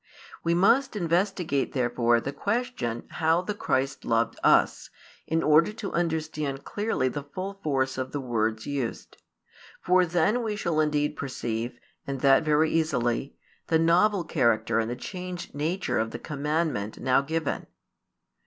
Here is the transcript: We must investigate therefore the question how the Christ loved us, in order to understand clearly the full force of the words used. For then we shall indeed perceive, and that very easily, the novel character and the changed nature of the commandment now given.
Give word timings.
We 0.43 0.55
must 0.55 0.95
investigate 0.95 1.73
therefore 1.73 2.19
the 2.19 2.33
question 2.33 3.03
how 3.07 3.43
the 3.43 3.53
Christ 3.53 4.03
loved 4.03 4.35
us, 4.43 4.89
in 5.27 5.43
order 5.43 5.71
to 5.73 5.91
understand 5.91 6.65
clearly 6.65 7.07
the 7.07 7.21
full 7.21 7.59
force 7.61 7.99
of 7.99 8.11
the 8.11 8.19
words 8.19 8.65
used. 8.65 9.17
For 9.79 10.07
then 10.07 10.41
we 10.41 10.55
shall 10.55 10.79
indeed 10.79 11.15
perceive, 11.15 11.77
and 12.07 12.21
that 12.21 12.41
very 12.43 12.71
easily, 12.71 13.37
the 13.67 13.77
novel 13.77 14.23
character 14.23 14.79
and 14.79 14.89
the 14.89 14.95
changed 14.95 15.53
nature 15.53 15.99
of 15.99 16.09
the 16.09 16.17
commandment 16.17 16.99
now 16.99 17.21
given. 17.21 17.67